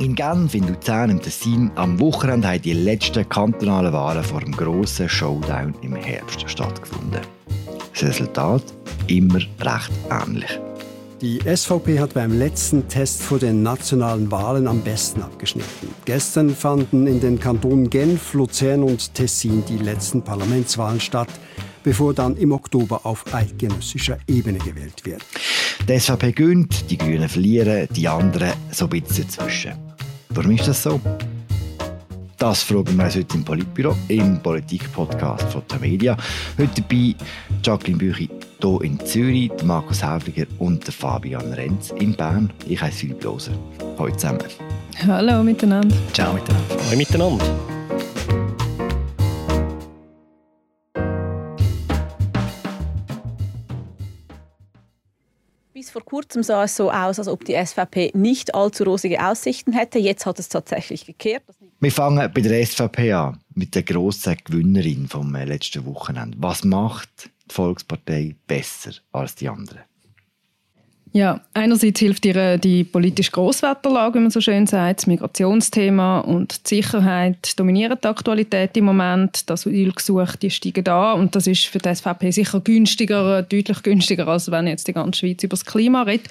[0.00, 4.52] In Genf, in Luzern, im Tessin, am Wochenende haben die letzten kantonalen Wahlen vor dem
[4.52, 7.20] grossen Showdown im Herbst stattgefunden.
[7.92, 8.62] Das Resultat
[9.08, 10.60] immer recht ähnlich.
[11.20, 15.88] Die SVP hat beim letzten Test vor den nationalen Wahlen am besten abgeschnitten.
[16.04, 21.30] Gestern fanden in den Kantonen Genf, Luzern und Tessin die letzten Parlamentswahlen statt,
[21.82, 25.24] bevor dann im Oktober auf eidgenössischer Ebene gewählt wird.
[25.88, 29.87] Die SVP gönnt, die Grünen verlieren, die anderen so ein bisschen dazwischen.
[30.38, 31.00] Warum ist das so?
[32.36, 36.16] Das fragen wir uns heute im Politbüro, im Politik-Podcast von der Media.
[36.56, 37.16] Heute dabei
[37.64, 38.30] Jacqueline Büchi
[38.62, 42.52] hier in Zürich, Markus Häfliger und Fabian Renz in Bern.
[42.68, 43.50] Ich heiße Philipp Loser.
[43.98, 44.38] Hallo zusammen.
[45.04, 45.96] Hallo miteinander.
[46.12, 46.76] Ciao miteinander.
[46.86, 47.77] Hallo miteinander.
[55.88, 59.72] Bis vor kurzem sah es so aus, als ob die SVP nicht allzu rosige Aussichten
[59.72, 59.98] hätte.
[59.98, 61.42] Jetzt hat es tatsächlich gekehrt.
[61.80, 66.36] Wir fangen bei der SVP an, mit der grossen Gewinnerin vom letzten Wochenende.
[66.42, 69.80] Was macht die Volkspartei besser als die anderen?
[71.12, 76.68] Ja, einerseits hilft ihr die politische Grosswetterlage, wie man so schön sagt, das Migrationsthema und
[76.70, 79.48] die Sicherheit dominieren die Aktualität im Moment.
[79.48, 84.28] Das Asylgesuch, die steigen da und das ist für die SVP sicher günstiger, deutlich günstiger,
[84.28, 86.28] als wenn jetzt die ganze Schweiz über das Klima redet.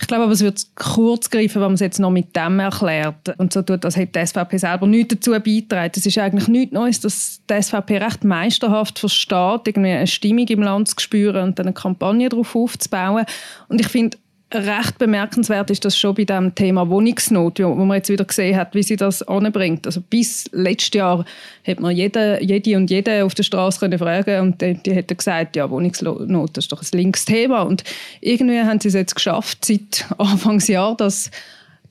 [0.00, 3.34] Ich glaube aber, es wird kurz greifen, wenn man es jetzt noch mit dem erklärt
[3.38, 5.92] und so tut, als hätte die SVP selber nichts dazu beitragen.
[5.96, 10.62] Es ist eigentlich nichts Neues, dass die SVP recht meisterhaft versteht, irgendwie eine Stimmung im
[10.62, 13.24] Land zu spüren und dann eine Kampagne darauf aufzubauen.
[13.68, 14.18] Und ich finde,
[14.52, 18.74] recht bemerkenswert ist das schon bei dem Thema Wohnungsnot, wo man jetzt wieder gesehen hat,
[18.74, 19.86] wie sie das anbringt.
[19.86, 21.24] Also bis letztes Jahr
[21.66, 25.16] hat man jede, jede und jede auf der Straße können fragen und die, die hätten
[25.16, 27.84] gesagt, ja Wohnungsnot das ist doch ein links Thema und
[28.20, 31.30] irgendwie haben sie es jetzt geschafft, seit Anfangsjahr das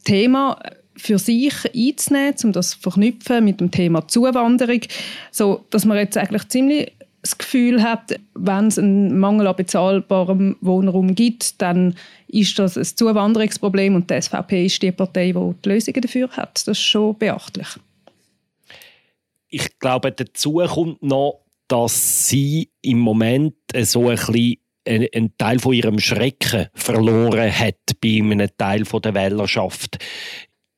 [0.04, 0.60] Thema
[0.96, 4.82] für sich einzunehmen, um das zu verknüpfen mit dem Thema Zuwanderung,
[5.32, 6.92] so dass man jetzt eigentlich ziemlich
[7.27, 11.95] das Gefühl hat, wenn es einen Mangel an bezahlbarem Wohnraum gibt, dann
[12.27, 16.67] ist das ein Zuwanderungsproblem und die SVP ist die Partei, die die Lösungen dafür hat.
[16.67, 17.67] Das ist schon beachtlich.
[19.49, 25.73] Ich glaube, dazu kommt noch, dass sie im Moment so ein bisschen einen Teil von
[25.73, 29.98] ihrem Schrecken verloren hat bei einem Teil der Wählerschaft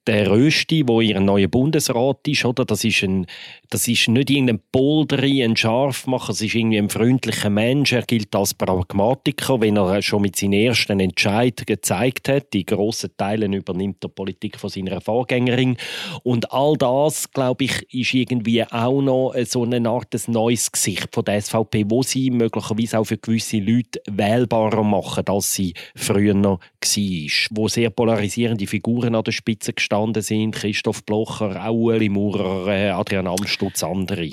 [0.10, 2.66] der Rösti, wo ihr neuer Bundesrat ist, oder?
[2.66, 3.28] Das ist, ein,
[3.70, 7.94] das ist nicht irgendein Poldery, ein Scharfmacher, es ist irgendwie ein freundlicher Mensch.
[7.94, 12.54] Er gilt als Pragmatiker, wenn er schon mit seinen ersten Entscheid gezeigt hat.
[12.54, 15.78] Die grossen Teile übernimmt der Politik von seiner Vorgängerin.
[16.24, 21.10] Und all das, glaube ich, ist irgendwie auch noch so eine Art des neues Gesicht
[21.14, 26.34] von der SVP, wo sie möglicherweise auch für gewisse Leute wählbarer machen, als sie früher
[26.34, 27.48] noch war.
[27.52, 32.68] Wo sehr polarisierende Figuren an der Spitze gestanden gestanden sind, Christoph Blocher, auch Ueli Maurer,
[32.68, 34.32] äh, Adrian Amstutz, andere.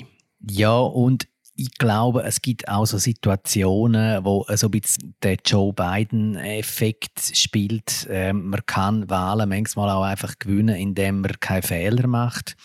[0.49, 5.73] Ja, und ich glaube, es gibt auch so Situationen, wo so ein bisschen der Joe
[5.73, 8.07] Biden-Effekt spielt.
[8.11, 12.55] Ähm, man kann Wahlen manchmal auch einfach gewinnen, indem man keine Fehler macht.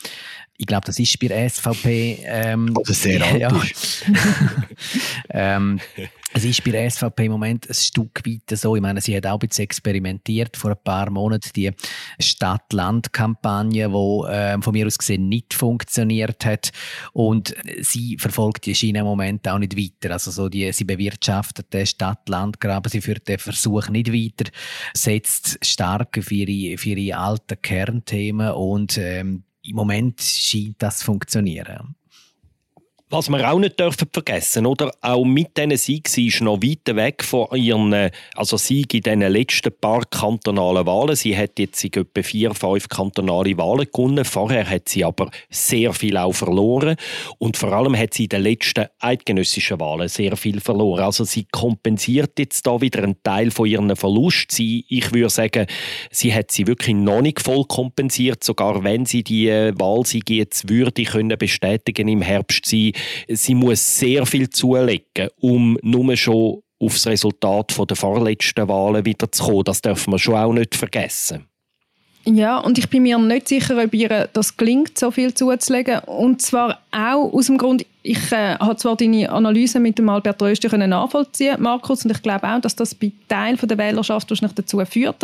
[0.58, 2.18] Ich glaube, das ist bei der SVP.
[2.24, 3.50] Ähm, Oder sehr ja.
[5.30, 5.80] ähm,
[6.34, 8.75] es ist bei der SVP im Moment ein Stück weit so.
[8.75, 11.70] Ich meine, sie hat auch ein bisschen experimentiert vor ein paar Monaten, die
[12.19, 16.72] Stadt-Land-Kampagne, die äh, von mir aus gesehen nicht funktioniert hat.
[17.12, 20.15] Und sie verfolgt die Schiene im Moment auch nicht weiter.
[20.15, 24.50] Also so die, sie bewirtschaftet den Stadt-Land-Graben, sie führt den Versuch nicht weiter,
[24.94, 31.06] setzt stark für ihre, für ihre alten Kernthemen und ähm, im Moment scheint das zu
[31.06, 31.94] funktionieren.
[33.12, 34.90] Was wir auch nicht dürfen vergessen, oder?
[35.02, 39.20] Auch mit diesen Sieg sie ist noch weit weg von ihren, also Sieg in den
[39.20, 41.14] letzten paar kantonalen Wahlen.
[41.14, 44.24] Sie hat jetzt etwa vier, fünf kantonale Wahlen gewonnen.
[44.24, 46.96] Vorher hat sie aber sehr viel auch verloren.
[47.36, 51.04] Und vor allem hat sie in den letzten eidgenössischen Wahlen sehr viel verloren.
[51.04, 54.52] Also sie kompensiert jetzt da wieder einen Teil von ihren Verlust.
[54.52, 55.66] Sie, ich würde sagen,
[56.10, 60.70] sie hat sie wirklich noch nicht voll kompensiert, sogar wenn sie die äh, Wahlsiege jetzt
[60.70, 62.65] würde können bestätigen im Herbst.
[62.65, 62.94] Sie
[63.28, 69.31] sie muss sehr viel zulegen, um nur schon auf das Resultat der vorletzten Wahlen wieder
[69.31, 69.65] zu kommen.
[69.65, 71.47] Das dürfen wir schon auch nicht vergessen.
[72.24, 75.98] Ja, und ich bin mir nicht sicher, ob ihr das gelingt, so viel zuzulegen.
[76.01, 80.41] Und zwar auch aus dem Grund, ich äh, habe zwar deine Analyse mit dem Albert
[80.41, 84.84] Rösti nachvollziehen, Markus, und ich glaube auch, dass das bei Teil der Wählerschaft wahrscheinlich dazu
[84.84, 85.22] führt,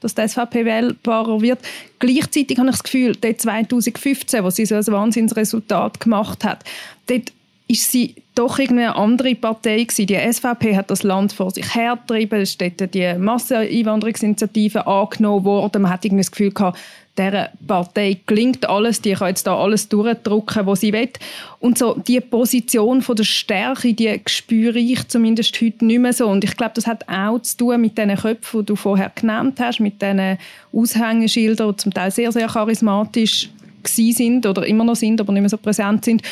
[0.00, 1.60] dass die SVP wählbarer wird.
[2.00, 6.64] Gleichzeitig habe ich das Gefühl, dort 2015, wo sie so ein Wahnsinnsresultat gemacht hat,
[7.06, 7.32] dort
[7.70, 10.06] ist sie doch irgendwie eine andere Partei gewesen.
[10.06, 15.82] Die SVP hat das Land vor sich hergetrieben, es ist die Masseneinwanderungsinitiative angenommen worden.
[15.82, 16.78] Man hat irgendwie das Gefühl gehabt,
[17.16, 21.10] dieser Partei gelingt alles, die kann jetzt da alles durchdrücken, was sie will.
[21.60, 26.26] Und so die Position von der Stärke, die spüre ich zumindest heute nicht mehr so.
[26.26, 29.60] Und ich glaube, das hat auch zu tun mit diesen Köpfen, die du vorher genannt
[29.60, 30.38] hast, mit diesen
[30.72, 33.48] Aushängeschildern, die zum Teil sehr, sehr charismatisch
[33.84, 36.22] sind oder immer noch sind, aber nicht mehr so präsent sind.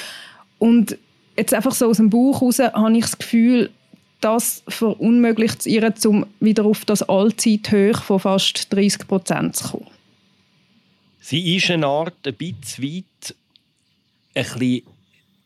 [0.58, 0.96] Und
[1.38, 3.70] jetzt einfach so aus dem Buch heraus habe ich das Gefühl,
[4.20, 9.86] das verunmöglicht es ihr, um wieder auf das Allzeithoch von fast 30 Prozent zu kommen.
[11.20, 13.34] Sie ist eine Art, ein bisschen weit,
[14.34, 14.82] ein bisschen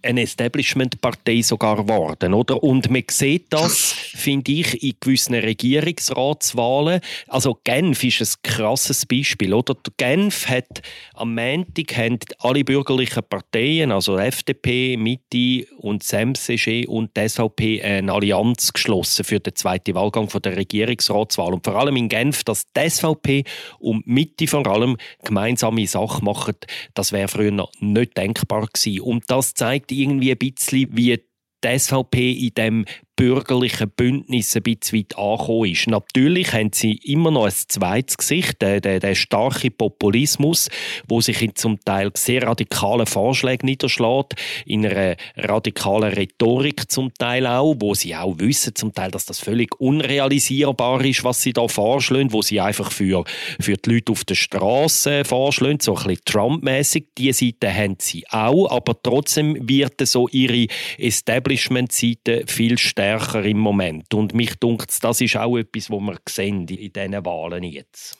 [0.02, 2.62] eine Establishment-Partei sogar geworden, oder?
[2.62, 7.00] Und man sieht das, finde ich, in gewissen Regierungsratswahlen.
[7.28, 9.76] Also Genf ist ein krasses Beispiel, oder?
[9.96, 10.82] Genf hat
[11.14, 18.12] am Montag haben alle bürgerlichen Parteien, also FDP, Mitte und SMCG und die SVP eine
[18.12, 21.54] Allianz geschlossen für den zweiten Wahlgang von der Regierungsratswahl.
[21.54, 23.44] Und vor allem in Genf, dass die SVP
[23.78, 26.56] und Mitte vor allem gemeinsame Sachen machen,
[26.94, 29.00] das wäre früher noch nicht denkbar gewesen.
[29.00, 31.22] Und das zeigt irgendwie ein bisschen, wie
[31.64, 32.84] die SVP in dem
[33.16, 35.86] bürgerlichen Bündnis ein bisschen weit angekommen ist.
[35.86, 40.68] Natürlich haben sie immer noch ein zweites Gesicht, der, der, der starke Populismus,
[41.08, 47.46] wo sich in zum Teil sehr radikalen Vorschlägen niederschlägt, in einer radikalen Rhetorik zum Teil
[47.46, 51.68] auch, wo sie auch wissen zum Teil, dass das völlig unrealisierbar ist, was sie da
[51.68, 53.24] vorschlagen, wo sie einfach für,
[53.60, 57.04] für die Leute auf der Straße vorschlagen, so ein bisschen Trump-mäßig.
[57.18, 60.66] Diese Seite haben sie auch, aber trotzdem wird so ihre
[60.98, 64.12] Establishment-Seite viel stärker stärker im Moment.
[64.14, 68.18] Und mich dunkt das ist auch etwas, was wir sehen in diesen Wahlen jetzt.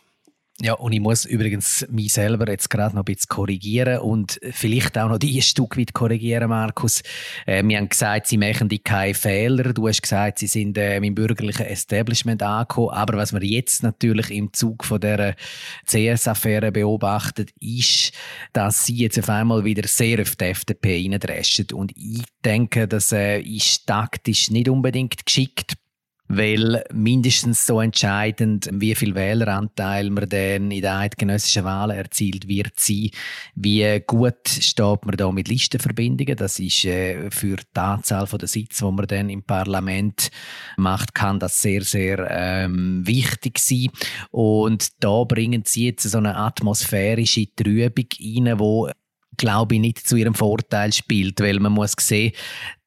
[0.65, 4.97] Ja, und ich muss übrigens mich selber jetzt gerade noch ein bisschen korrigieren und vielleicht
[4.97, 7.03] auch noch die Stück weit korrigieren, Markus.
[7.47, 9.73] Äh, wir haben gesagt, sie machen die keine Fehler.
[9.73, 12.91] Du hast gesagt, sie sind äh, im bürgerlichen Establishment angekommen.
[12.91, 15.35] Aber was wir jetzt natürlich im Zug von der
[15.85, 18.13] CS-Affäre beobachtet, ist,
[18.53, 21.67] dass sie jetzt auf einmal wieder sehr auf die FDP reindreschen.
[21.73, 25.75] Und ich denke, das äh, ist taktisch nicht unbedingt geschickt
[26.35, 32.81] weil mindestens so entscheidend, wie viel Wähleranteil man dann in den eidgenössischen Wahlen erzielt wird
[32.81, 33.11] sein,
[33.55, 36.37] wie gut steht man da mit Listenverbindungen.
[36.37, 40.31] Das ist äh, für die Anzahl der Sitze, die man dann im Parlament
[40.79, 43.91] macht, kann das sehr, sehr ähm, wichtig sein.
[44.31, 48.89] Und da bringen sie jetzt so eine atmosphärische Trübung rein, wo
[49.37, 52.33] glaube ich, nicht zu ihrem Vorteil spielt, weil man muss sehen,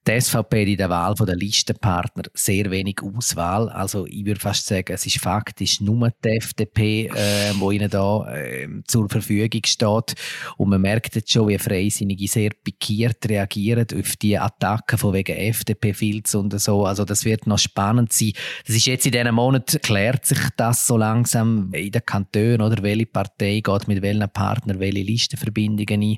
[0.07, 3.69] die SVP in der Wahl der Listenpartner sehr wenig Auswahl.
[3.69, 8.31] Also ich würde fast sagen, es ist faktisch nur die FDP, äh, wo ihnen da
[8.31, 10.15] äh, zur Verfügung steht.
[10.57, 15.35] Und man merkt jetzt schon, wie Freisinnige sehr pikiert reagieren auf die Attacken von wegen
[15.35, 16.85] FDP-Filz und so.
[16.85, 18.33] Also das wird noch spannend sein.
[18.67, 22.83] Das ist jetzt in diesem Monat klärt sich das so langsam in den Kantonen, oder?
[22.83, 26.17] Welche Partei geht mit welchen Partner welche Listenverbindungen ein.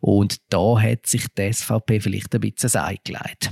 [0.00, 3.50] Und da hat sich die SVP vielleicht ein bisschen eingelegt sagt.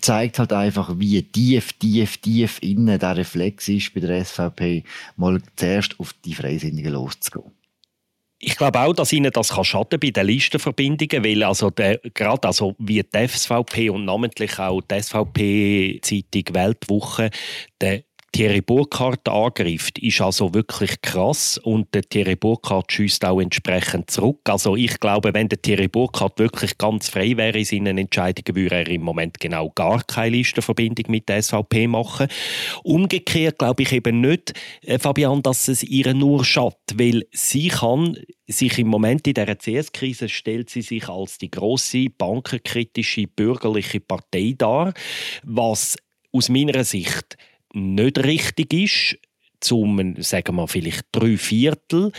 [0.00, 4.84] Zeigt halt einfach, wie tief, tief, tief innen der Reflex ist bei der SVP,
[5.16, 7.52] mal zuerst auf die Freisinnigen loszugehen
[8.42, 12.48] ich glaube auch, dass ihnen das kann schaden bei den Listenverbindungen, weil also der, gerade
[12.48, 17.30] also wie die SVP und namentlich auch die SVP-Zeitung Weltwoche,
[17.80, 24.10] der Thierry Burkhardt angreift, ist also wirklich krass und der Thierry Burkhardt schießt auch entsprechend
[24.10, 24.40] zurück.
[24.48, 28.76] Also ich glaube, wenn der Thierry Burkhardt wirklich ganz frei wäre in seinen Entscheidungen, würde
[28.76, 32.28] er im Moment genau gar keine Listenverbindung mit der SVP machen.
[32.84, 34.52] Umgekehrt glaube ich eben nicht,
[34.82, 38.16] äh, Fabian, dass es ihr nur schadet, weil sie kann
[38.46, 44.54] sich im Moment in dieser CS-Krise stellt sie sich als die große bankenkritische bürgerliche Partei
[44.56, 44.92] dar,
[45.42, 45.96] was
[46.32, 47.36] aus meiner Sicht
[47.74, 49.18] nicht richtig ist,
[49.60, 52.12] zum, sagen wir vielleicht drei Viertel,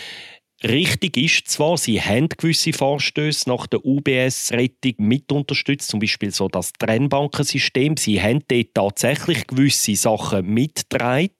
[0.64, 6.50] Richtig ist zwar, sie haben gewisse Vorstöße nach der UBS-Rettung mit unterstützt, zum Beispiel so
[6.50, 7.98] das Trennbankensystem.
[7.98, 11.32] Sie haben dort tatsächlich gewisse Sachen mitgetragen.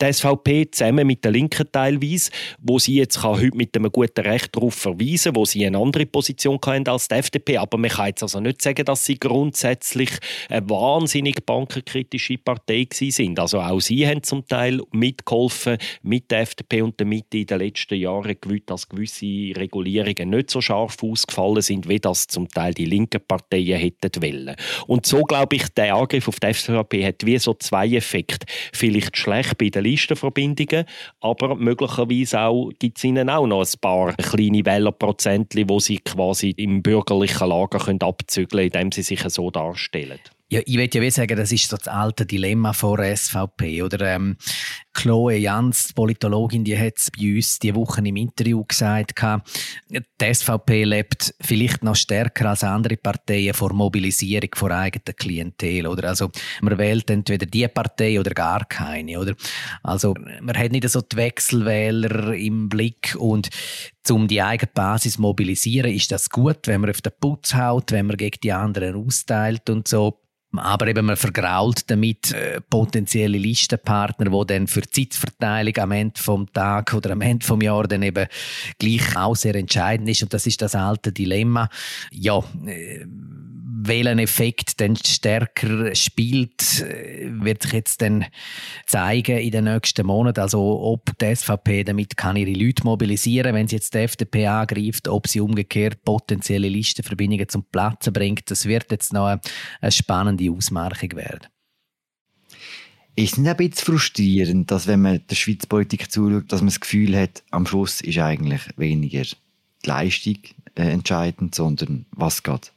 [0.00, 2.30] Die SVP zusammen mit der Linken teilweise,
[2.60, 6.06] wo sie jetzt kann heute mit einem guten Recht darauf verweisen wo sie eine andere
[6.06, 7.58] Position hatten als die FDP.
[7.58, 10.10] Aber man kann jetzt also nicht sagen, dass sie grundsätzlich
[10.48, 13.40] eine wahnsinnig bankenkritische Partei sind.
[13.40, 17.58] Also auch sie haben zum Teil mitgeholfen mit der FDP und der Mitte in den
[17.58, 22.84] letzten Jahren dass gewisse Regulierungen nicht so scharf ausgefallen sind, wie das zum Teil die
[22.84, 24.56] linken Parteien hätten wollen.
[24.86, 28.46] Und so glaube ich, der Angriff auf die SVP hat wie so zwei Effekte.
[28.72, 30.84] Vielleicht schlecht bei den Listenverbindungen,
[31.20, 36.82] aber möglicherweise gibt es ihnen auch noch ein paar kleine Wählerprozentli, wo sie quasi im
[36.82, 40.20] bürgerlichen Lager können abzügeln indem sie sich so darstellen.
[40.50, 43.82] Ja, ich würde ja sagen, das ist so das alte Dilemma vor der SVP.
[43.82, 44.36] Oder ähm,
[44.92, 49.20] Chloe Jans, die Politologin, die hat es bei uns diese Woche im Interview gesagt,
[49.88, 55.86] die SVP lebt vielleicht noch stärker als andere Parteien vor Mobilisierung vor eigenen Klientel.
[55.86, 56.10] Oder?
[56.10, 59.18] Also man wählt entweder die Partei oder gar keine.
[59.18, 59.34] Oder?
[59.82, 63.48] Also man hat nicht so die Wechselwähler im Blick und
[64.10, 67.90] um die eigene Basis zu mobilisieren, ist das gut, wenn man auf den Putz haut,
[67.90, 70.20] wenn man gegen die anderen austeilt und so.
[70.56, 76.20] Aber eben man vergrault damit äh, potenzielle Listenpartner, die dann für die Zeitverteilung am Ende
[76.20, 78.26] vom Tag oder am Ende vom Jahr dann eben
[78.78, 80.22] gleich auch sehr entscheidend ist.
[80.22, 81.68] Und das ist das alte Dilemma.
[82.10, 83.04] Ja, äh,
[83.86, 86.84] welchen Effekt dann stärker spielt,
[87.42, 88.24] wird sich jetzt dann
[88.86, 90.40] zeigen in den nächsten Monaten.
[90.40, 95.08] Also ob die SVP damit kann ihre Leute mobilisieren, wenn sie jetzt die FDP angreift,
[95.08, 99.40] ob sie umgekehrt potenzielle Listenverbindungen zum Platzen bringt, das wird jetzt noch eine,
[99.80, 101.48] eine spannende Ausmarkung werden.
[103.16, 106.68] Ist es nicht ein bisschen frustrierend, dass wenn man der Schweizer Politik zuschaut, dass man
[106.68, 110.38] das Gefühl hat, am Schluss ist eigentlich weniger die Leistung
[110.74, 112.72] äh, entscheidend, sondern was geht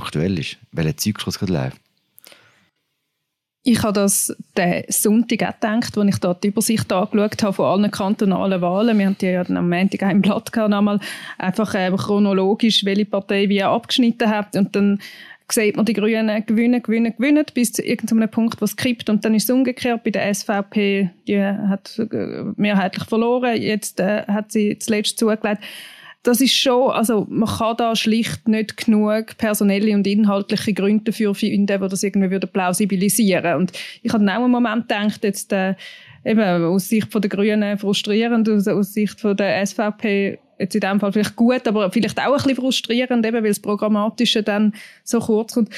[0.00, 1.76] aktuell ist, welcher Zyklus gerade läuft?
[3.62, 7.66] Ich habe das den Sonntag auch gedacht, als ich dort die Übersicht angeschaut habe von
[7.66, 8.98] allen kantonalen Wahlen.
[8.98, 10.98] Wir haben die ja dann am Montag auch im Blatt gehabt, einmal
[11.36, 14.56] einfach äh, chronologisch, welche Partei wie abgeschnitten hat.
[14.56, 14.98] Und dann
[15.52, 19.10] sieht man die Grünen gewinnen, gewinnen, gewinnen, bis zu irgendeinem Punkt, wo es kippt.
[19.10, 23.60] Und dann ist es umgekehrt bei der SVP, die hat äh, mehrheitlich verloren.
[23.60, 25.60] Jetzt äh, hat sie zuletzt zugelegt
[26.22, 31.34] das ist schon, also man kann da schlicht nicht genug personelle und inhaltliche Gründe dafür
[31.34, 33.56] finden, die das irgendwie würde plausibilisieren.
[33.56, 33.72] Und
[34.02, 35.74] ich habe auch einen Moment gedacht, jetzt äh,
[36.24, 40.82] eben aus Sicht von der Grünen frustrierend, aus, aus Sicht von der SVP jetzt in
[40.82, 44.74] dem Fall vielleicht gut, aber vielleicht auch ein bisschen frustrierend, eben weil das Programmatische dann
[45.04, 45.70] so kurz kommt.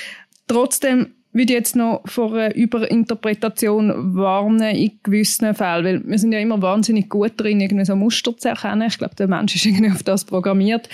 [0.48, 6.38] Trotzdem würde jetzt noch vor einer Überinterpretation warnen in gewissen Fällen, weil wir sind ja
[6.38, 8.88] immer wahnsinnig gut drin, irgendwie so Muster zu erkennen.
[8.88, 10.88] Ich glaube, der Mensch ist irgendwie auf das programmiert.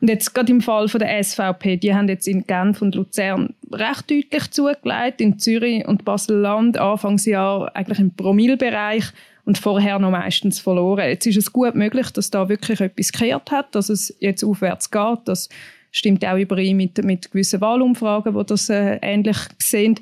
[0.00, 3.54] Und jetzt gerade im Fall von der SVP, die haben jetzt in Genf und Luzern
[3.72, 9.04] recht deutlich zugelegt, in Zürich und Basel-Land Anfangsjahr eigentlich im Promillbereich
[9.44, 11.08] und vorher noch meistens verloren.
[11.08, 14.90] Jetzt ist es gut möglich, dass da wirklich etwas gekehrt hat, dass es jetzt aufwärts
[14.90, 15.48] geht, dass
[15.94, 19.94] stimmt auch überein mit, mit gewissen Wahlumfragen, die das äh, ähnlich sehen.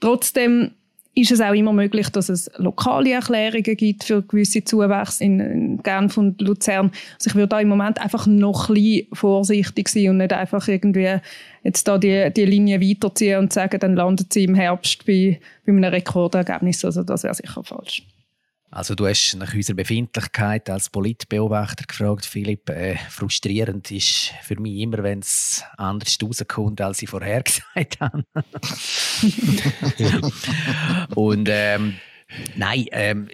[0.00, 0.72] Trotzdem
[1.14, 5.82] ist es auch immer möglich, dass es lokale Erklärungen gibt für gewisse Zuwächse in, in
[5.82, 6.90] Genf und Luzern.
[7.14, 10.68] Also ich würde da im Moment einfach noch ein bisschen vorsichtig sein und nicht einfach
[10.68, 11.16] irgendwie
[11.62, 15.72] jetzt da die, die Linie weiterziehen und sagen, dann landet sie im Herbst bei, bei
[15.72, 16.84] einem Rekordergebnis.
[16.84, 18.02] Also das wäre sicher falsch.
[18.70, 22.68] Also du hast nach unserer Befindlichkeit als Politbeobachter gefragt, Philipp.
[22.68, 28.24] Äh, frustrierend ist für mich immer, wenn es anders rauskommt, als ich vorher gesagt habe.
[31.14, 31.94] Und ähm,
[32.56, 33.28] nein, ähm,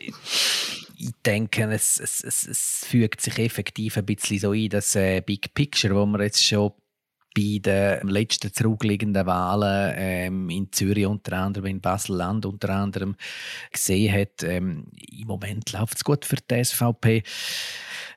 [1.03, 5.21] ich denke, es, es, es, es, fügt sich effektiv ein bisschen so ein, das äh,
[5.21, 6.73] Big Picture, wo wir jetzt schon
[7.35, 13.17] bei den letzten zurückliegenden Wahlen ähm, in Zürich unter anderem, in Basel-Land unter anderem
[13.73, 14.43] gesehen hat.
[14.43, 17.23] Ähm, Im Moment läuft es gut für die SVP.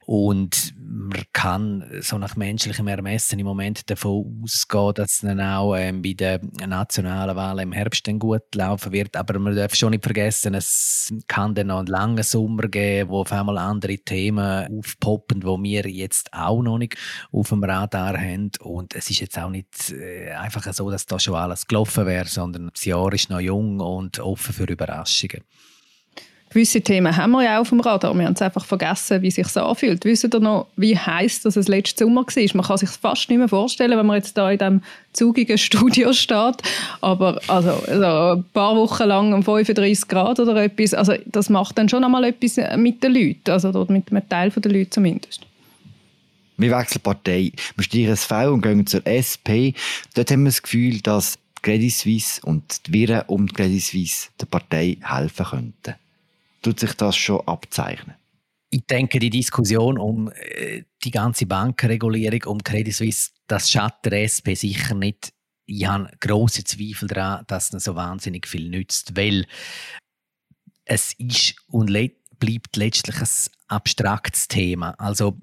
[0.06, 5.76] Und man kann so nach menschlichem Ermessen im Moment davon ausgehen, dass es dann auch
[5.76, 9.16] ähm, bei den nationalen Wahlen im Herbst dann gut laufen wird.
[9.16, 13.22] Aber man darf schon nicht vergessen, es kann dann noch einen langen Sommer geben, wo
[13.22, 16.98] auf einmal andere Themen aufpoppen, wo wir jetzt auch noch nicht
[17.32, 18.52] auf dem Radar haben.
[18.60, 22.28] Und es ist jetzt auch nicht äh, einfach so, dass da schon alles gelaufen wäre,
[22.28, 25.42] sondern das Jahr ist noch jung und offen für Überraschungen
[26.56, 28.18] gewisse Themen haben wir ja auch auf dem Radar.
[28.18, 30.06] Wir haben es einfach vergessen, wie es sich anfühlt.
[30.06, 32.56] Wisst ihr noch, wie heiß das es letzten Sommer war?
[32.56, 34.82] Man kann sich fast nicht mehr vorstellen, wenn man jetzt da in diesem
[35.12, 36.56] zugigen Studio steht.
[37.02, 41.78] Aber also, also ein paar Wochen lang um 35 Grad oder etwas, also das macht
[41.78, 45.42] dann schon einmal etwas mit den Leuten, also mit einem Teil der Leute zumindest.
[46.56, 47.52] Wir wechseln Partei.
[47.76, 49.76] Wir steigen das V und gehen zur SP.
[50.14, 54.46] Dort haben wir das Gefühl, dass Credit Suisse und die Viren um Credit Suisse der
[54.46, 55.96] Partei helfen könnten
[56.66, 58.16] tut sich das schon abzeichnen?
[58.72, 64.24] Ich denke, die Diskussion um äh, die ganze Bankenregulierung, um Credit Suisse, das schadet der
[64.26, 65.32] SP sicher nicht.
[65.68, 69.46] Ich habe große Zweifel daran, dass es so wahnsinnig viel nützt, weil
[70.86, 73.28] es ist und le bleibt letztlich ein
[73.68, 74.92] abstraktes Thema.
[75.00, 75.38] Also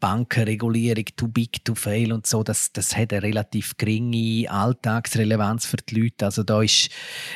[0.00, 5.78] Bankenregulierung, too big to fail und so, das, das hat eine relativ geringe Alltagsrelevanz für
[5.78, 6.26] die Leute.
[6.26, 6.90] Also da ist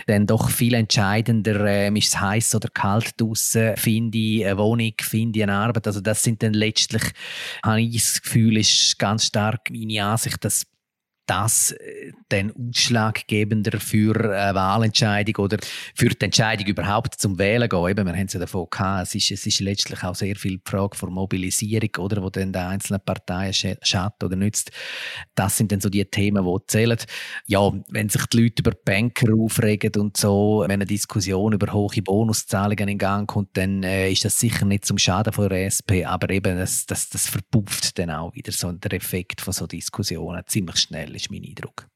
[0.07, 4.92] dann doch viel entscheidender, äh, ist es heiß oder kalt draußen, finde ich eine Wohnung,
[5.00, 5.87] finde ich eine Arbeit.
[5.87, 7.02] Also das sind dann letztlich,
[7.64, 10.66] habe ich das Gefühl, ist ganz stark meine Ansicht, dass
[11.26, 15.59] das äh, dann ausschlaggebender für eine Wahlentscheidung oder
[15.95, 17.88] für die Entscheidung überhaupt zum Wählen gehen.
[17.88, 20.59] Eben, wir haben es ja davon gehabt, es ist, es ist letztlich auch sehr viel
[20.59, 24.73] die Frage von Mobilisierung, oder, wo dann die einzelnen Parteien schadet oder nützt.
[25.35, 26.99] Das sind dann so die Themen, die zählen.
[27.47, 32.02] Ja, wenn sich die Leute über Banker aufregen und so, wenn eine Diskussion über hohe
[32.02, 36.05] Bonuszahlungen in Gang kommt, dann äh, ist das sicher nicht zum Schaden von der SP,
[36.05, 40.43] aber eben das, das, das verpufft dann auch wieder so der Effekt von so Diskussionen
[40.47, 41.87] ziemlich schnell ist mein Eindruck.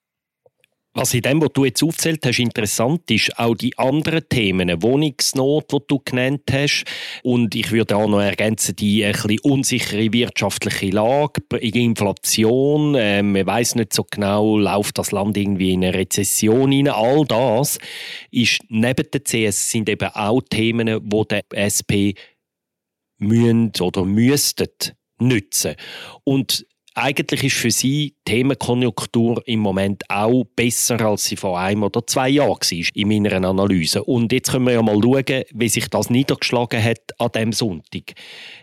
[0.97, 5.71] Was in dem, was du jetzt aufzählt hast, interessant ist, auch die anderen Themen, Wohnungsnot,
[5.71, 6.85] die du genannt hast,
[7.23, 13.47] und ich würde auch noch ergänzen, die ein bisschen unsichere wirtschaftliche Lage, Inflation, äh, man
[13.47, 17.79] weiß nicht so genau, läuft das Land irgendwie in eine Rezession hinein, all das
[18.31, 22.17] ist neben der CS sind eben auch Themen, wo der SP
[23.19, 24.69] müssen oder müssten
[25.19, 25.75] nützen.
[26.25, 26.67] Und
[26.99, 32.07] eigentlich ist für sie die Themenkonjunktur im Moment auch besser, als sie vor einem oder
[32.07, 34.03] zwei Jahren war, in meiner Analyse.
[34.03, 38.15] Und jetzt können wir ja mal schauen, wie sich das niedergeschlagen hat an diesem Sonntag.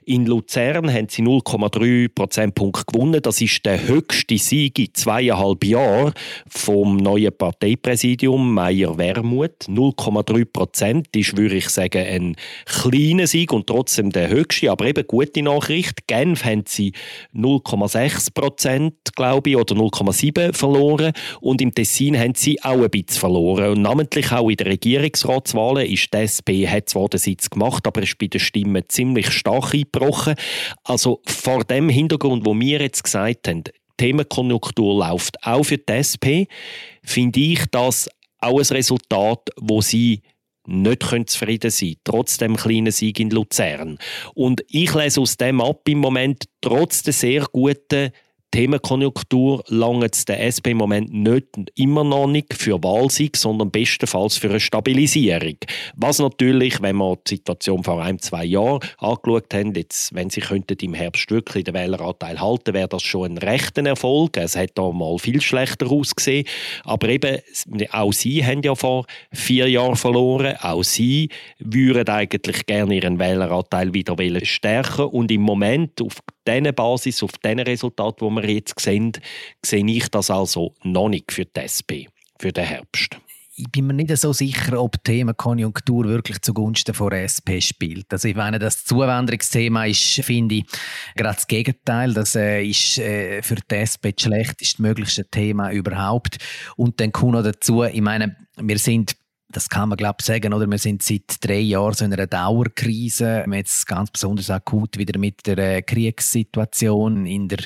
[0.05, 3.21] In Luzern haben sie 0,3 Prozentpunkte gewonnen.
[3.21, 6.13] Das ist der höchste Sieg in zweieinhalb Jahren
[6.49, 9.67] vom neuen Parteipräsidium Meier-Wermuth.
[9.67, 12.35] 0,3 Prozent ist, würde ich sagen, ein
[12.65, 14.71] kleiner Sieg und trotzdem der höchste.
[14.71, 16.07] Aber eben gute Nachricht.
[16.07, 16.93] Genf haben sie
[17.35, 21.13] 0,6 Prozent, glaube ich, oder 0,7 verloren.
[21.41, 23.71] Und im Tessin haben sie auch ein bisschen verloren.
[23.71, 28.01] Und namentlich auch in den Regierungsratswahlen ist die SP, hat zwar den Sitz gemacht, aber
[28.03, 30.35] ist bei den Stimmen ziemlich stark eingebrochen.
[30.83, 35.93] Also vor dem Hintergrund, wo wir jetzt gesagt haben, die Themenkonjunktur läuft auch für die
[35.93, 36.27] SP,
[37.03, 40.21] finde ich das auch ein Resultat, wo sie
[40.65, 43.97] nicht zufrieden sein trotz dem kleinen Sieg in Luzern.
[44.33, 48.11] Und ich lese aus dem ab im Moment, trotz der sehr guten
[48.53, 54.51] Themenkonjunktur langt der SP im Moment nicht immer noch nicht für Wahlsieg, sondern bestenfalls für
[54.51, 55.57] eine Stabilisierung.
[55.95, 60.41] Was natürlich, wenn wir die Situation vor ein, zwei Jahren angeschaut haben, jetzt, wenn sie
[60.41, 64.37] könnten im Herbst wirklich den Wähleranteil halten, wäre das schon ein rechter Erfolg.
[64.37, 66.45] Es hat da mal viel schlechter ausgesehen.
[66.83, 67.39] Aber eben,
[67.89, 70.57] auch sie haben ja vor vier Jahren verloren.
[70.61, 75.05] Auch sie würden eigentlich gerne ihren Wähleranteil wieder stärken.
[75.05, 79.13] Und im Moment, auf dieser Basis, auf diesen Resultat, wo wir jetzt sehen,
[79.63, 82.07] sehe ich das also noch nicht für die SP,
[82.39, 83.17] für den Herbst
[83.55, 88.11] ich bin mir nicht so sicher, ob das Thema Konjunktur wirklich zugunsten von SP spielt.
[88.11, 90.65] Also ich meine, das Zuwanderungsthema ist, finde ich,
[91.15, 92.13] gerade das Gegenteil.
[92.13, 96.37] Das äh, ist äh, für die SP das schlechteste möglichste Thema überhaupt.
[96.77, 99.15] Und dann kommt noch dazu, ich meine, wir sind
[99.53, 100.67] das kann man glaube ich sagen, oder?
[100.67, 103.45] Wir sind seit drei Jahren so in einer Dauerkrise.
[103.51, 107.59] Jetzt ganz besonders akut wieder mit der äh, Kriegssituation in der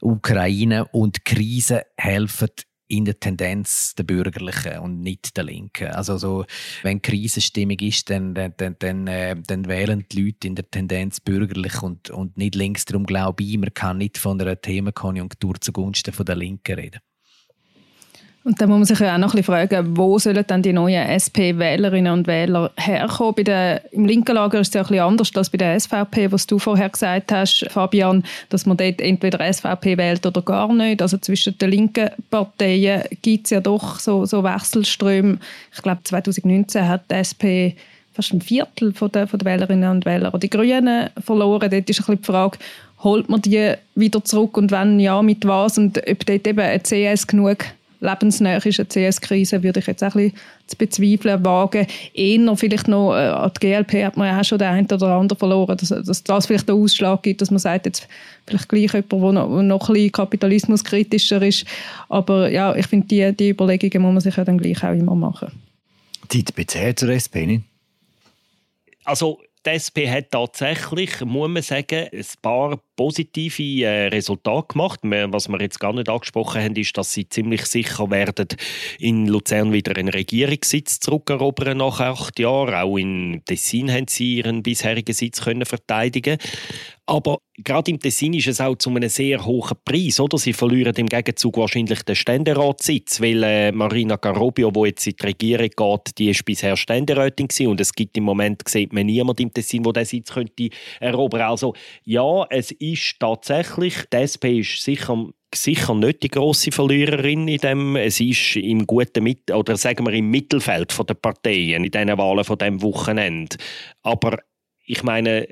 [0.00, 2.48] Ukraine und Krise helfen
[2.88, 5.88] in der Tendenz der Bürgerlichen und nicht der Linken.
[5.88, 6.44] Also so,
[6.82, 11.20] wenn Krisenstimmung ist, dann, dann, dann, dann, äh, dann wählen die Leute in der Tendenz
[11.20, 12.84] bürgerlich und, und nicht links.
[12.84, 17.00] Darum glaube ich, man kann nicht von einer Themenkonjunktur zugunsten von der Linken reden.
[18.46, 20.72] Und dann muss man sich ja auch noch ein bisschen fragen, wo sollen dann die
[20.72, 23.34] neuen SP-Wählerinnen und Wähler herkommen?
[23.34, 26.30] Bei der, Im linken Lager ist es ja ein bisschen anders als bei der SVP,
[26.30, 31.02] was du vorher gesagt hast, Fabian, dass man dort entweder SVP wählt oder gar nicht.
[31.02, 35.38] Also zwischen den linken Parteien gibt es ja doch so, so Wechselströme.
[35.74, 37.74] Ich glaube, 2019 hat die SP
[38.14, 41.68] fast ein Viertel von der, von der Wählerinnen und Wähler oder die Grünen verloren.
[41.68, 42.58] Dort ist ein bisschen die Frage,
[43.02, 45.78] holt man die wieder zurück und wenn ja, mit was?
[45.78, 47.64] Und ob dort eben CS genug
[48.00, 51.86] lebensnähe ist eine CS-Krise, würde ich jetzt auch ein bisschen zu bezweifeln wagen.
[52.14, 55.08] Eher vielleicht noch, äh, an die GLP hat man ja auch schon den einen oder
[55.08, 58.08] anderen verloren, dass, dass das vielleicht den Ausschlag gibt, dass man sagt, jetzt
[58.46, 61.64] vielleicht gleich jemand, der noch, noch ein bisschen kapitalismuskritischer ist.
[62.08, 65.14] Aber ja, ich finde, die, die Überlegungen muss man sich ja dann gleich auch immer
[65.14, 65.52] machen.
[66.28, 67.62] Zeit bisher zur SP, nicht?
[69.04, 75.00] Also die SP hat tatsächlich, muss man sagen, ein paar positive äh, Resultate gemacht.
[75.02, 78.48] Was wir jetzt gar nicht angesprochen haben, ist, dass sie ziemlich sicher werden,
[78.98, 82.74] in Luzern wieder einen Regierungssitz zurückerobern nach acht Jahren.
[82.74, 86.38] Auch in Tessin haben sie ihren bisherigen Sitz können verteidigen
[87.08, 90.18] Aber gerade im Tessin ist es auch zu einem sehr hohen Preis.
[90.18, 90.38] Oder?
[90.38, 95.26] Sie verlieren im Gegenzug wahrscheinlich den Ständeratssitz, weil äh, Marina Garobio, die jetzt in die
[95.26, 97.68] Regierung geht, die ist bisher Ständerätin gewesen.
[97.68, 101.42] und es gibt im Moment, sieht man niemand im Tessin, der diesen Sitz könnte erobern.
[101.42, 107.58] Also ja, es ist tatsächlich, die SP ist sicher sicher nicht die große Verliererin in
[107.58, 107.96] dem.
[107.96, 112.44] Es ist im guten Mit oder sagen wir im Mittelfeld der Parteien in diesen Wahlen
[112.44, 113.56] von dem Wochenende.
[114.02, 114.38] Aber
[114.84, 115.48] ich meine,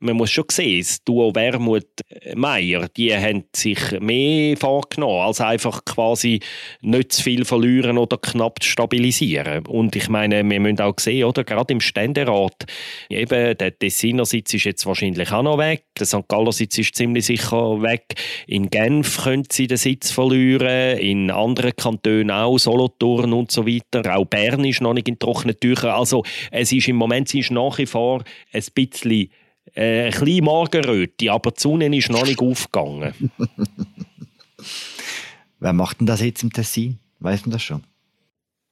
[0.00, 5.84] man muss schon sehen, das Duo Wermut-Meier, äh, die haben sich mehr vorgenommen, als einfach
[5.84, 6.40] quasi
[6.80, 9.66] nicht zu viel verlieren oder knapp zu stabilisieren.
[9.66, 12.66] Und ich meine, wir müssen auch sehen, oder, gerade im Ständerat,
[13.08, 16.28] eben, der Tessiner Sitz ist jetzt wahrscheinlich auch noch weg, der St.
[16.28, 18.04] Galler Sitz ist ziemlich sicher weg,
[18.46, 24.16] in Genf können sie den Sitz verlieren, in anderen Kantonen auch, Solothurn und so weiter,
[24.16, 27.78] auch Bern ist noch nicht in trockenen Tüchern, also es ist im Moment ist nach
[27.78, 29.28] wie vor ein bisschen
[29.74, 33.12] äh, ein bisschen Morgenröte, aber die Sonne ist noch nicht aufgegangen.
[35.60, 36.98] Wer macht denn das jetzt im Tessin?
[37.20, 37.82] Weiß man das schon?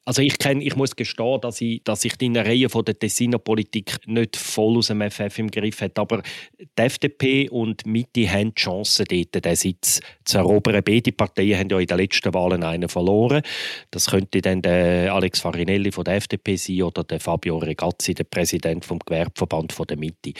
[0.06, 3.40] Also ich, kenn, ich muss gestehen, dass ich, dass ich die Reihe von der Tessiner
[3.40, 6.00] Politik nicht voll aus dem FF im Griff habe.
[6.00, 6.22] Aber
[6.60, 10.80] die FDP und Mitte haben die Chance, dort den Sitz zu erobern.
[10.84, 13.42] Beide Parteien haben ja in den letzten Wahlen einen verloren.
[13.90, 18.24] Das könnte dann der Alex Farinelli von der FDP sein oder der Fabio Regazzi, der
[18.24, 20.34] Präsident vom Gewerbeverband von der Mitte.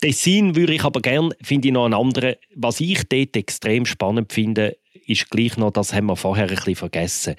[0.00, 2.36] Tessin würde ich aber gerne, finde ich noch einen anderen.
[2.54, 6.76] Was ich dort extrem spannend finde, ist gleich noch, das haben wir vorher ein bisschen
[6.76, 7.34] vergessen.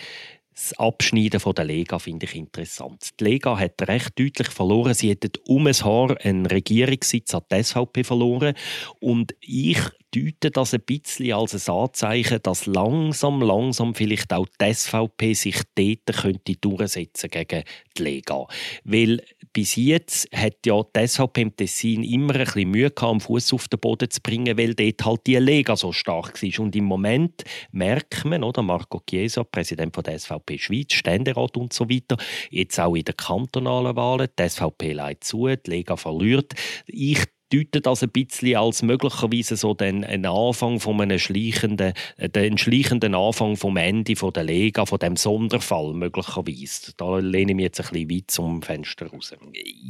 [0.54, 3.12] Das Abschneiden von der Lega finde ich interessant.
[3.17, 4.93] Die Lega hat recht deutlich verloren.
[4.93, 8.54] Sie hätten um ein Haar einen Regierungssitz an die SVP verloren.
[9.00, 9.80] Und ich
[10.13, 15.62] deute das ein bisschen als ein Anzeichen, dass langsam, langsam vielleicht auch die SVP sich
[15.76, 17.63] dort könnte durchsetzen gegen
[17.98, 18.45] die Lega.
[18.84, 23.20] Weil bis jetzt hat ja die SVP im Tessin immer ein bisschen Mühe gehabt, am
[23.20, 26.64] Fuß auf den Boden zu bringen, weil dort halt die Lega so stark war.
[26.64, 31.74] Und im Moment merkt man, oder Marco Chiesa, Präsident von der SVP Schweiz, Ständerat und
[31.74, 32.18] so weiter,
[32.52, 36.54] jetzt auch in den kantonalen Wahlen, die SVP leidet zu, die Lega verliert.
[36.86, 42.30] Ich deutet das ein bisschen als möglicherweise so den, einen Anfang von einem schleichenden, äh,
[42.30, 46.94] den schleichenden Anfang vom Ende von der Lega, von dem Sonderfall möglicherweise.
[46.98, 49.34] Da lehne ich mich jetzt ein bisschen weit zum Fenster raus.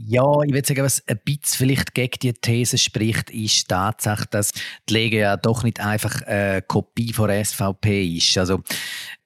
[0.07, 4.25] Ja, ich würde sagen, was ein bisschen vielleicht gegen die These spricht, ist die Tatsache,
[4.29, 4.51] dass
[4.87, 8.37] die Lega ja doch nicht einfach eine Kopie von der SVP ist.
[8.37, 8.61] Also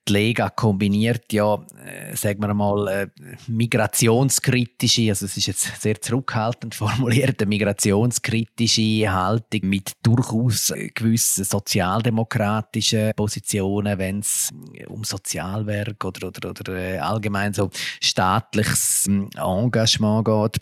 [0.06, 3.06] die Lega kombiniert ja, äh, sagen wir mal, äh,
[3.46, 13.12] migrationskritische, also es ist jetzt sehr zurückhaltend formuliert, eine migrationskritische Haltung mit durchaus gewissen sozialdemokratischen
[13.16, 14.50] Positionen, wenn es
[14.88, 20.60] um Sozialwerk oder, oder, oder äh, allgemein so staatliches hm, Engagement geht.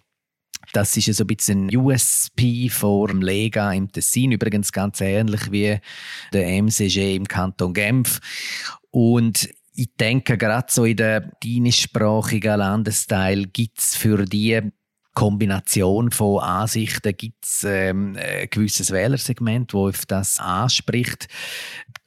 [0.73, 5.79] Das ist so ein bisschen ein USP vor Lega im Tessin, übrigens ganz ähnlich wie
[6.33, 8.21] der MCG im Kanton Genf.
[8.93, 14.61] Und ich denke, gerade so in den dinischsprachigen Landesteil gibt es für die
[15.15, 21.29] Kombination von Ansichten gibt's ähm, ein gewisses Wählersegment, das auf das anspricht.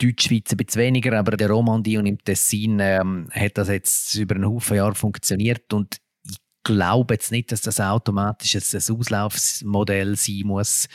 [0.02, 4.16] Die Deutschschweiz ein bisschen weniger, aber der Romandie und im Tessin ähm, hat das jetzt
[4.16, 10.16] über einen Haufen Jahre funktioniert und ich glaube jetzt nicht, dass das automatisch ein Auslaufmodell
[10.16, 10.88] sein muss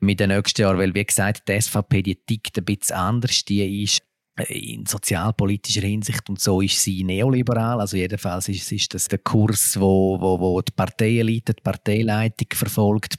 [0.00, 3.84] mit den nächsten Jahren, weil wie gesagt, die SVP die tickt ein bisschen anders, die
[3.84, 4.00] ist
[4.48, 7.80] in sozialpolitischer Hinsicht und so ist sie neoliberal.
[7.80, 13.16] Also jedenfalls ist, ist das der Kurs, wo, wo, wo die Parteielite, die Parteileitung verfolgt.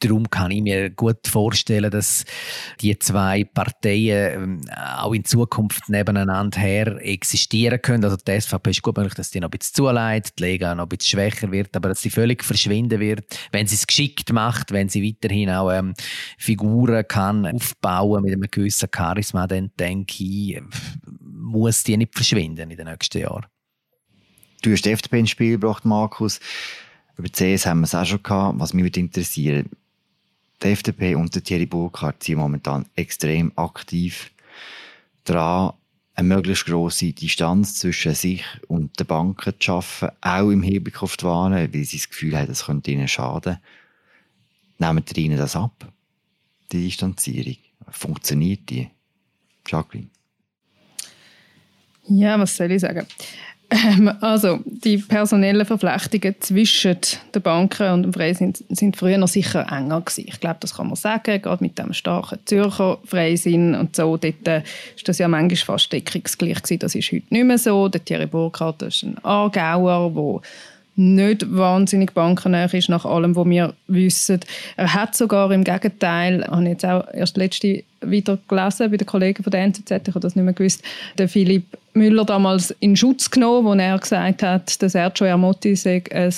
[0.00, 2.24] Darum kann ich mir gut vorstellen, dass
[2.80, 8.04] die zwei Parteien ähm, auch in Zukunft nebeneinander her existieren können.
[8.04, 10.84] Also die SVP ist gut möglich, dass die noch ein bisschen zuleitet, die Lega noch
[10.84, 14.70] ein bisschen schwächer wird, aber dass sie völlig verschwinden wird, wenn sie es geschickt macht,
[14.70, 15.94] wenn sie weiterhin auch ähm,
[16.36, 20.60] Figuren kann aufbauen mit einem gewissen Charisma, dann denke ich,
[21.20, 23.46] muss die nicht verschwinden in den nächsten Jahren.
[24.62, 26.40] Du hast die FDP ins Spiel gebracht, Markus.
[27.16, 28.58] Über CS haben wir es auch schon gehabt.
[28.58, 29.68] Was mich interessiert,
[30.62, 34.30] die FDP und Thierry Burkhardt sind momentan extrem aktiv
[35.24, 35.74] daran,
[36.14, 41.16] eine möglichst grosse Distanz zwischen sich und den Banken zu schaffen, auch im Hinblick auf
[41.18, 43.58] die Wahlen, weil sie das Gefühl haben, das könnte ihnen schaden.
[44.78, 45.92] Nehmen die ihnen das ab,
[46.72, 47.56] die Distanzierung?
[47.90, 48.88] Funktioniert die?
[49.66, 50.08] Jacqueline?
[52.08, 53.06] Ja, was soll ich sagen?
[53.68, 56.98] Ähm, also, die personellen Verflechtungen zwischen
[57.34, 60.24] den Banken und dem Freisinn sind, früher noch sicher enger gewesen.
[60.28, 64.16] Ich glaube, das kann man sagen, gerade mit dem starken Zürcher Freisinn und so.
[64.16, 64.62] Dort äh,
[64.94, 66.78] ist das ja manchmal fast deckungsgleich gewesen.
[66.78, 67.88] Das ist heute nicht mehr so.
[67.88, 70.48] Der Thierry Burkhardt ist ein Aargauer, der
[70.96, 74.40] nicht wahnsinnig bankennäher ist nach allem, was wir wissen.
[74.76, 79.06] Er hat sogar im Gegenteil, habe ich jetzt auch erst letzte wieder gelesen bei den
[79.06, 80.82] Kollegen von der NZZ, ich habe das nicht mehr gewusst,
[81.18, 86.02] den Philipp Müller damals in Schutz genommen, wo er gesagt hat, dass Sergio Ermotti sei
[86.10, 86.32] ein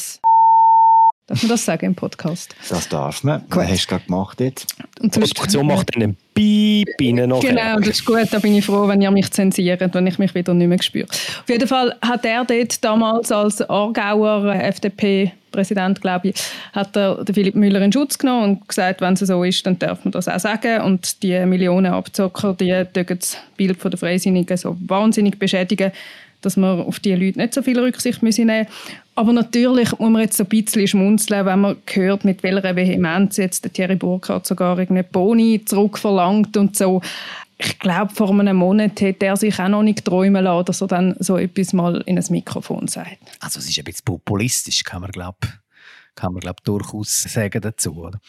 [1.29, 2.57] Darf man das sagen im Podcast?
[2.71, 3.43] Das darf man.
[3.43, 3.57] Gut.
[3.57, 4.75] Was hast du gerade gemacht jetzt?
[4.99, 7.51] Und die Produktion macht einen Piep rein nachher.
[7.51, 8.29] Genau, das ist gut.
[8.31, 11.07] Da bin ich froh, wenn ihr mich zensiert, wenn ich mich wieder nicht mehr spüre.
[11.07, 16.37] Auf jeden Fall hat er dort damals als Aargauer FDP-Präsident, glaube ich,
[16.73, 19.79] hat er den Philipp Müller in Schutz genommen und gesagt, wenn es so ist, dann
[19.79, 20.81] darf man das auch sagen.
[20.81, 25.93] Und die Millionen Abzocker, die das Bild von der Freisinnigen so wahnsinnig beschädigen,
[26.41, 28.67] dass man auf diese Leute nicht so viel Rücksicht müssen nehmen
[29.15, 33.37] Aber natürlich muss man jetzt so ein bisschen schmunzeln, wenn man hört, mit welcher Vehemenz
[33.37, 37.01] jetzt der Thierry Burkhardt sogar irgendeine Boni zurückverlangt und so.
[37.61, 40.87] Ich glaube, vor einem Monat hätte er sich auch noch nicht träumen lassen, dass er
[40.87, 43.19] dann so etwas mal in ein Mikrofon sagt.
[43.41, 45.39] Also es ist ein bisschen populistisch, kann man glaube
[46.19, 47.95] kann man glaub, durchaus sagen dazu.
[47.95, 48.21] Oder?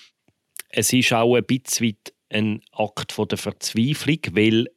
[0.69, 1.97] Es ist auch ein bisschen
[2.29, 4.67] ein Akt von der Verzweiflung, weil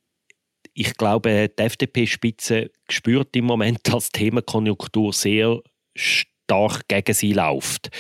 [0.74, 5.60] ich glaube, die FDP-Spitze spürt im Moment, dass die Themenkonjunktur sehr
[5.94, 7.90] stark gegen sie läuft.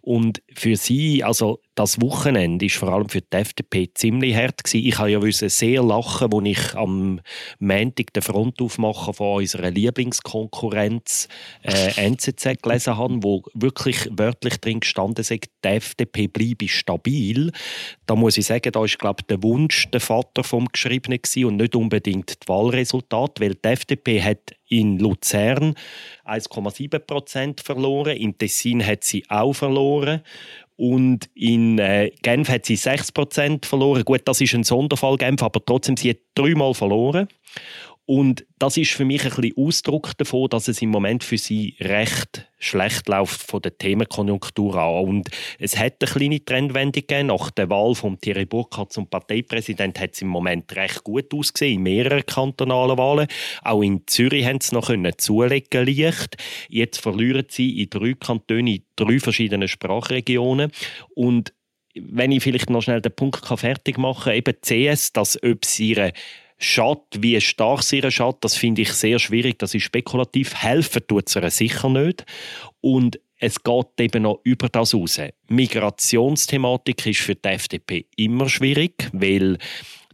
[0.00, 4.62] Und für sie, also das Wochenende ist vor allem für die FDP ziemlich hart.
[4.72, 7.20] Ich habe ja sehr lachen, als ich am
[7.58, 11.28] Montag den Frontaufmacher von unserer Lieblingskonkurrenz
[11.62, 17.50] äh, NZZ gelesen habe, wo wirklich wörtlich drin gestanden ist, die FDP bleibe stabil.
[18.06, 21.46] Da muss ich sagen, da ist glaube ich, der Wunsch der Vater vom Geschriebenen gewesen
[21.46, 25.74] und nicht unbedingt das Wahlresultat, weil die FDP hat in Luzern
[26.24, 30.22] 1,7 Prozent verloren, im Tessin hat sie auch verloren
[30.76, 34.04] und in äh, Genf hat sie 6% verloren.
[34.04, 37.28] Gut, das ist ein Sonderfall Genf, aber trotzdem, sie hat dreimal verloren.
[38.06, 41.74] Und das ist für mich ein bisschen Ausdruck davon, dass es im Moment für sie
[41.80, 45.04] recht schlecht läuft von der Themenkonjunktur an.
[45.04, 47.28] Und es hat eine kleine Trendwende gegeben.
[47.28, 51.76] Nach der Wahl von Thierry Burkhardt zum Parteipräsident hat es im Moment recht gut ausgesehen,
[51.76, 53.26] in mehreren kantonalen Wahlen.
[53.62, 56.36] Auch in Zürich haben sie noch können zulegen leicht.
[56.68, 60.72] Jetzt verlieren sie in drei Kantonen, in drei verschiedenen Sprachregionen.
[61.14, 61.54] Und
[61.94, 65.90] wenn ich vielleicht noch schnell den Punkt fertig machen kann, eben CS, dass ob sie
[65.90, 66.12] ihre
[66.64, 70.54] Schatt, wie stark sie ihr Schatt, das finde ich sehr schwierig, das ist spekulativ.
[70.54, 72.24] Helfen tut es sicher nicht.
[72.80, 75.20] Und es geht eben noch über das raus.
[75.48, 79.58] Migrationsthematik ist für die FDP immer schwierig, weil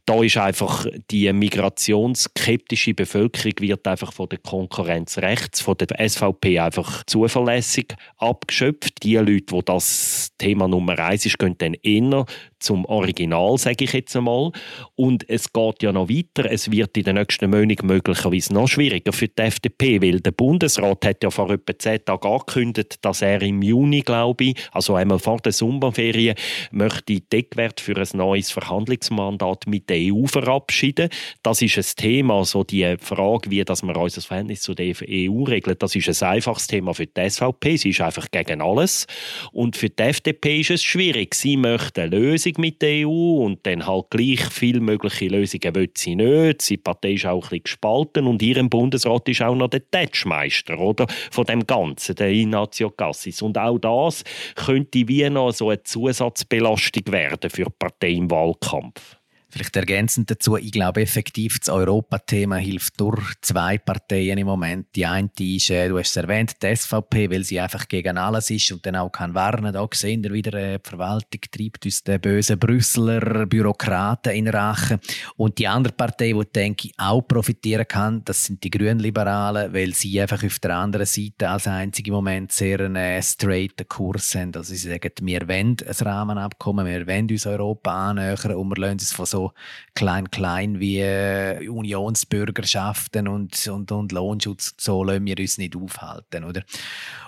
[0.07, 6.59] da ist einfach die migrationsskeptische Bevölkerung wird einfach von der Konkurrenz rechts, von der SVP
[6.59, 9.05] einfach zuverlässig abgeschöpft.
[9.05, 12.27] Die Leute, wo das Thema Nummer eins ist, gehen dann eher
[12.61, 14.53] zum Original, sage ich jetzt einmal.
[14.95, 16.51] Und es geht ja noch weiter.
[16.51, 21.05] Es wird in den nächsten Monaten möglicherweise noch schwieriger für die FDP, weil der Bundesrat
[21.05, 25.19] hat ja vor etwa zehn Tagen angekündigt, dass er im Juni, glaube ich, also einmal
[25.19, 26.37] vor der Sommerferien,
[26.71, 31.09] möchte Deckwert für ein neues Verhandlungsmandat mit der EU verabschieden.
[31.43, 35.45] Das ist ein Thema, so die Frage, wie dass wir unser Verhältnis zu der EU
[35.45, 37.77] regeln, das ist ein einfaches Thema für die SVP.
[37.77, 39.07] Sie ist einfach gegen alles.
[39.53, 41.35] Und für die FDP ist es schwierig.
[41.35, 45.75] Sie möchte eine Lösung Lösung mit der EU und dann halt gleich viele mögliche Lösungen
[45.75, 46.69] will sie nicht.
[46.69, 50.79] Die Partei ist auch ein bisschen gespalten und ihrem Bundesrat ist auch noch der Tätschmeister
[50.79, 53.43] oder, von dem Ganzen, der Ignacio Cassis.
[53.43, 59.20] Und auch das könnte wie noch so eine Zusatzbelastung werden für die Partei im Wahlkampf.
[59.51, 64.87] Vielleicht ergänzend dazu, ich glaube effektiv, das Europathema hilft durch zwei Parteien im Moment.
[64.95, 68.51] Die eine ist, äh, du hast es erwähnt, die SVP, weil sie einfach gegen alles
[68.51, 69.73] ist und dann auch kann warnen.
[69.73, 75.01] Da sehen wir wieder, äh, die Verwaltung treibt uns den bösen Brüsseler Bürokraten in Rachen.
[75.37, 79.95] Und die andere Partei, die, denke ich, auch profitieren kann, das sind die Grünliberalen, weil
[79.95, 84.53] sie einfach auf der anderen Seite als einzige Moment sehr einen äh, straighten Kurs haben.
[84.55, 88.99] Also sie sagen, wir wollen ein Rahmenabkommen, wir wollen uns Europa annähern und wir lassen
[89.01, 89.53] es von so so
[89.95, 96.63] klein-klein wie äh, Unionsbürgerschaften und, und, und Lohnschutz, so lassen wir uns nicht aufhalten, oder?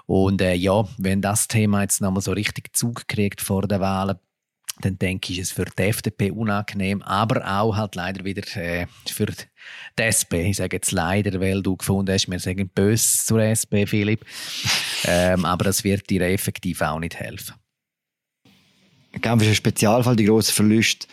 [0.06, 4.18] Und äh, ja, wenn das Thema jetzt nochmal so richtig Zug kriegt vor der Wahlen,
[4.80, 8.86] dann denke ich, ist es für die FDP unangenehm, aber auch halt leider wieder äh,
[9.06, 10.48] für die SP.
[10.48, 14.24] Ich sage jetzt leider, weil du gefunden hast, wir sagen böse zur SP, Philipp.
[15.04, 17.56] Ähm, aber das wird dir effektiv auch nicht helfen.
[19.20, 21.06] Genf ist ein Spezialfall, die grossen Verluste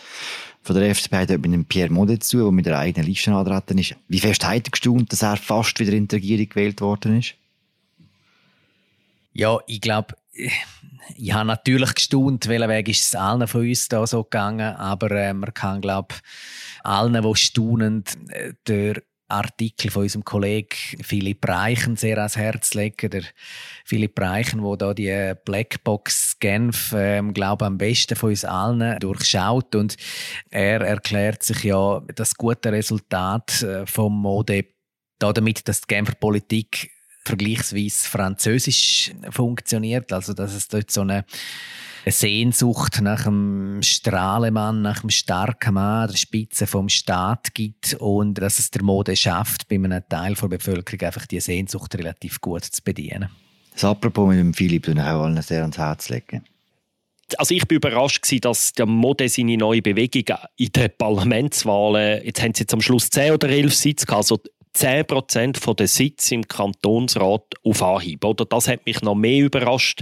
[0.61, 3.77] von der FDP hat mit dem Pierre Modet zu, der mit der eigenen Liste antreten
[3.77, 3.95] ist.
[4.07, 7.35] Wie fest hat er gestaunt, dass er fast wieder in die Regierung gewählt worden ist?
[9.33, 10.15] Ja, ich glaube,
[11.15, 15.11] ich habe natürlich gestaunt, welchen Weg ist es allen von uns da so gegangen, aber
[15.11, 16.15] äh, man kann, glaube
[16.83, 23.09] allen, die staunen, äh, der Artikel von unserem Kollegen Philipp Reichen sehr ans Herz legen.
[23.09, 23.23] Der
[23.85, 29.75] Philipp Reichen, der da die Blackbox Genf, ähm, glaube am besten von uns allen durchschaut
[29.75, 29.95] und
[30.49, 34.65] er erklärt sich ja das gute Resultat äh, vom Mode
[35.19, 36.91] damit, dass die Genfer Politik
[37.25, 41.25] vergleichsweise französisch funktioniert, also dass es dort so eine
[42.05, 48.59] Sehnsucht nach dem Strahlemann, nach dem starken Mann, der Spitze vom Staat gibt und dass
[48.59, 52.81] es der Mode schafft, bei einem Teil der Bevölkerung einfach die Sehnsucht relativ gut zu
[52.83, 53.29] bedienen.
[53.73, 56.43] Das apropos mit dem Philipp, den ich auch allen sehr ans Herz legen.
[57.37, 62.41] Also ich bin überrascht gewesen, dass der Mode seine neue Bewegung in den Parlamentswahlen, jetzt
[62.41, 64.39] haben sie jetzt am Schluss 10 oder 11 Sitze gehabt, also
[64.75, 68.23] 10% der Sitze im Kantonsrat auf Anhieb.
[68.23, 68.45] Oder?
[68.45, 70.01] Das hat mich noch mehr überrascht,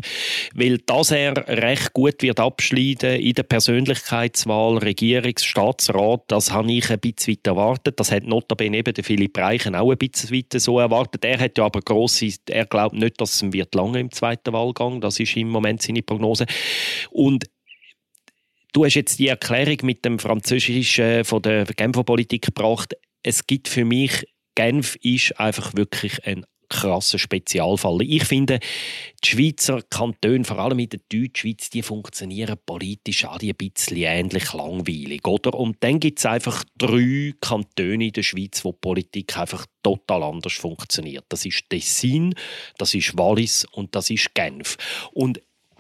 [0.54, 6.90] weil das er recht gut wird abschneiden in der Persönlichkeitswahl Regierungs-, Staatsrat, das habe ich
[6.90, 8.00] ein bisschen weit erwartet.
[8.00, 11.24] Das hat notabene eben der Philipp Reichen auch ein bisschen weit so erwartet.
[11.26, 15.02] Er hat ja aber grosse, er glaubt nicht, dass es wird lange im zweiten Wahlgang.
[15.02, 16.46] Das ist im Moment seine Prognose.
[17.12, 17.46] Und
[18.74, 22.96] Du hast jetzt die Erklärung mit dem Französischen von der Genfer Politik gebracht.
[23.24, 24.24] Es gibt für mich
[24.58, 28.02] Genf ist einfach wirklich ein krasser Spezialfall.
[28.02, 28.60] Ich finde,
[29.24, 34.52] die Schweizer Kantone, vor allem in der Deutschschweiz, die funktionieren politisch alle ein bisschen ähnlich
[34.54, 35.28] langweilig.
[35.28, 35.54] Oder?
[35.54, 40.24] Und dann gibt es einfach drei Kantone in der Schweiz, wo die Politik einfach total
[40.24, 41.26] anders funktioniert.
[41.30, 42.34] Das ist Tessin,
[42.80, 44.78] das ist Wallis und das ist Genf.
[45.12, 45.40] Und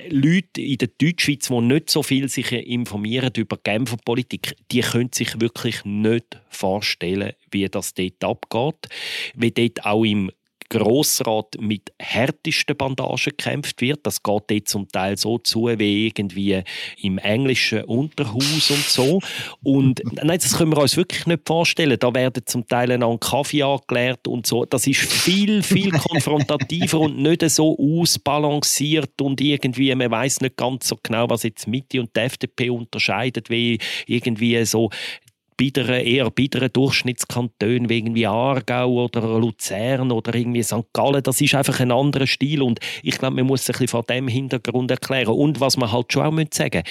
[0.09, 5.11] Leute in der Deutschschweiz, die nicht so viel sich informieren über Genfer Politik, die können
[5.13, 8.91] sich wirklich nicht vorstellen, wie das dort abgeht.
[9.35, 10.31] Wie dort auch im
[10.69, 13.99] Grossrat mit härtesten Bandagen gekämpft wird.
[14.03, 16.63] Das geht dort zum Teil so zu wie irgendwie
[17.01, 19.19] im englischen Unterhaus und so.
[19.63, 21.97] Und nein, das können wir uns wirklich nicht vorstellen.
[21.99, 24.65] Da werden zum Teil an Kaffee angeleert und so.
[24.65, 30.87] Das ist viel, viel konfrontativer und nicht so ausbalanciert und irgendwie, man weiß nicht ganz
[30.87, 34.89] so genau, was jetzt Mitte und die FDP unterscheidet, wie irgendwie so
[35.57, 40.93] biederen, eher biederen Durchschnittskantonen wie irgendwie Aargau oder Luzern oder irgendwie St.
[40.93, 43.87] Gallen, das ist einfach ein anderer Stil und ich glaube, man muss sich ein bisschen
[43.87, 45.33] vor dem Hintergrund erklären.
[45.33, 46.83] Und was man halt schon auch sagen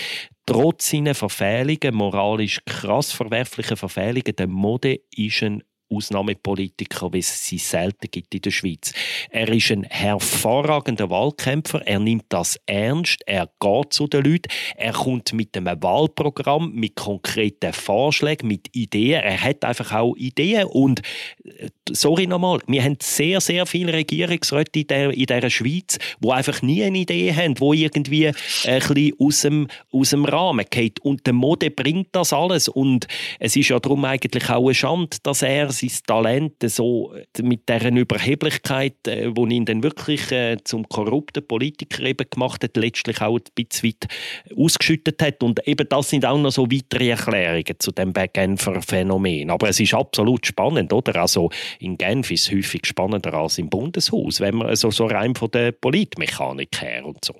[0.47, 7.59] trotz seiner Verfehlungen, moralisch krass verwerflichen Verfehlungen, der Mode ist ein Ausnahmepolitiker, wie es sie
[7.59, 8.93] selten gibt in der Schweiz.
[9.31, 14.93] Er ist ein hervorragender Wahlkämpfer, er nimmt das ernst, er geht zu den Leuten, er
[14.93, 19.23] kommt mit einem Wahlprogramm, mit konkreten Vorschlägen, mit Ideen.
[19.23, 21.03] Er hat einfach auch Ideen und,
[21.45, 26.31] äh, sorry nochmal, wir haben sehr, sehr viele Regierungsräte in, der, in dieser Schweiz, die
[26.31, 31.01] einfach nie eine Idee haben, die irgendwie ein bisschen aus dem, aus dem Rahmen geht.
[31.01, 33.07] Und der Mode bringt das alles und
[33.39, 37.97] es ist ja darum eigentlich auch eine Schande, dass er sein Talent so mit deren
[37.97, 43.37] Überheblichkeit, äh, wo ihn dann wirklich äh, zum korrupten Politiker eben gemacht hat, letztlich auch
[43.37, 44.09] ein bisschen weit
[44.57, 45.43] ausgeschüttet hat.
[45.43, 49.51] Und eben das sind auch noch so weitere Erklärungen zu dem Genfer Phänomen.
[49.51, 51.17] Aber es ist absolut spannend, oder?
[51.17, 55.35] Also in Genf ist es häufig spannender als im Bundeshaus, wenn man so, so rein
[55.35, 57.35] von der Politmechanik her und so.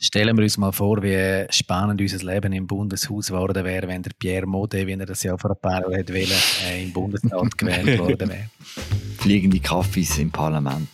[0.00, 4.10] Stellen wir uns mal vor, wie spannend unser Leben im Bundeshaus geworden wäre, wenn der
[4.18, 8.00] Pierre Mode, wie er das ja vor ein paar Jahren wollte, äh, im Bundesrat gewählt
[8.00, 8.50] worden wäre.
[9.18, 10.88] Fliegende Kaffees im Parlament.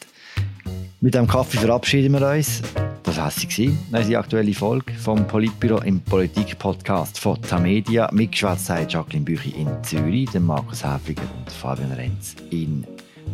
[1.01, 2.61] Mit dem Kaffee verabschieden wir uns.
[3.05, 3.31] Das war
[3.93, 8.11] unsere aktuelle Folge vom Politbüro im Politik-Podcast von Tamedia.
[8.13, 12.85] Mitgeschwätzt haben Jacqueline Büchi in Zürich, Markus Häfiger und Fabian Renz in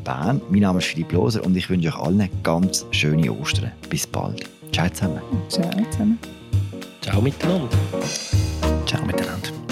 [0.04, 0.42] Bern.
[0.50, 3.72] Mein Name ist Philipp Loser und ich wünsche euch allen ganz schöne Ostern.
[3.88, 4.44] Bis bald.
[4.70, 5.22] Ciao zusammen.
[5.48, 6.18] Ciao zusammen.
[7.00, 7.68] Ciao miteinander.
[8.84, 9.63] Ciao miteinander.